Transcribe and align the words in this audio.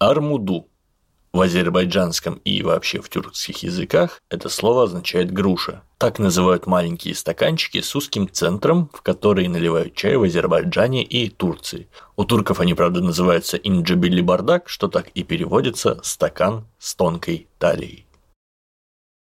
Армуду. 0.00 0.66
В 1.34 1.42
азербайджанском 1.42 2.40
и 2.42 2.62
вообще 2.62 3.02
в 3.02 3.10
тюркских 3.10 3.62
языках 3.64 4.22
это 4.30 4.48
слово 4.48 4.84
означает 4.84 5.30
груша. 5.30 5.82
Так 5.98 6.18
называют 6.18 6.66
маленькие 6.66 7.14
стаканчики 7.14 7.82
с 7.82 7.94
узким 7.94 8.26
центром, 8.26 8.88
в 8.94 9.02
которые 9.02 9.50
наливают 9.50 9.94
чай 9.94 10.16
в 10.16 10.22
Азербайджане 10.22 11.04
и 11.04 11.28
Турции. 11.28 11.86
У 12.16 12.24
турков 12.24 12.60
они, 12.60 12.72
правда, 12.72 13.02
называются 13.02 13.58
инджибили 13.58 14.22
бардак, 14.22 14.70
что 14.70 14.88
так 14.88 15.08
и 15.08 15.22
переводится 15.22 16.00
«стакан 16.02 16.64
с 16.78 16.94
тонкой 16.94 17.48
талией». 17.58 18.06